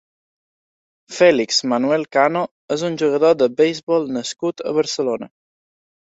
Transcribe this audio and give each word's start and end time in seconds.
Félix 1.17 1.59
Manuel 1.73 2.05
Cano 2.17 2.41
és 2.77 2.87
un 2.89 2.97
jugador 3.03 3.37
de 3.43 3.49
beisbol 3.61 4.09
nascut 4.19 4.67
a 4.71 4.75
Barcelona. 4.81 5.31